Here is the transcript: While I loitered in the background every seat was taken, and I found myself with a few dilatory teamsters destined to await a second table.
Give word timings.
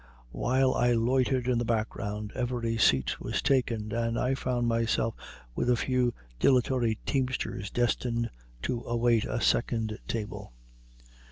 While 0.31 0.73
I 0.73 0.93
loitered 0.93 1.47
in 1.47 1.59
the 1.59 1.63
background 1.63 2.31
every 2.33 2.75
seat 2.79 3.19
was 3.21 3.39
taken, 3.39 3.91
and 3.91 4.17
I 4.17 4.33
found 4.33 4.67
myself 4.67 5.13
with 5.53 5.69
a 5.69 5.75
few 5.75 6.11
dilatory 6.39 6.97
teamsters 7.05 7.69
destined 7.69 8.31
to 8.63 8.81
await 8.87 9.25
a 9.25 9.39
second 9.39 9.99
table. 10.07 10.53